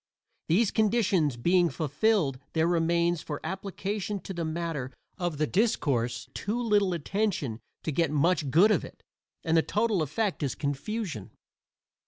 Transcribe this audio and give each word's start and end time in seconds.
These 0.47 0.71
conditions 0.71 1.37
being 1.37 1.69
fulfilled 1.69 2.39
there 2.53 2.65
remains 2.65 3.21
for 3.21 3.39
application 3.43 4.19
to 4.21 4.33
the 4.33 4.43
matter 4.43 4.91
of 5.19 5.37
the 5.37 5.45
discourse 5.45 6.27
too 6.33 6.59
little 6.59 6.93
attention 6.93 7.59
to 7.83 7.91
get 7.91 8.09
much 8.09 8.49
good 8.49 8.71
of 8.71 8.83
it, 8.83 9.03
and 9.43 9.55
the 9.55 9.61
total 9.61 10.01
effect 10.01 10.41
is 10.41 10.55
confusion. 10.55 11.29